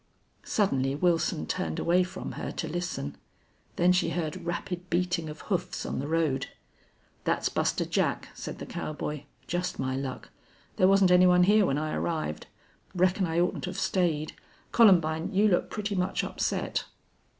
Suddenly 0.47 0.95
Wilson 0.95 1.45
turned 1.45 1.77
away 1.77 2.01
from 2.01 2.31
her 2.31 2.51
to 2.53 2.67
listen. 2.67 3.17
Then 3.75 3.91
she 3.91 4.09
heard 4.09 4.43
rapid 4.43 4.89
beating 4.89 5.29
of 5.29 5.41
hoofs 5.41 5.85
on 5.85 5.99
the 5.99 6.07
road. 6.07 6.47
"That's 7.23 7.49
Buster 7.49 7.85
Jack," 7.85 8.29
said 8.33 8.57
the 8.57 8.65
cowboy. 8.65 9.25
"Just 9.45 9.77
my 9.77 9.95
luck! 9.95 10.31
There 10.77 10.87
wasn't 10.87 11.11
any 11.11 11.27
one 11.27 11.43
here 11.43 11.67
when 11.67 11.77
I 11.77 11.93
arrived. 11.93 12.47
Reckon 12.95 13.27
I 13.27 13.39
oughtn't 13.39 13.65
have 13.65 13.77
stayed. 13.77 14.33
Columbine, 14.71 15.33
you 15.35 15.47
look 15.47 15.69
pretty 15.69 15.93
much 15.93 16.23
upset." 16.23 16.85